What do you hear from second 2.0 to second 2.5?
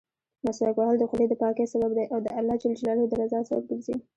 او د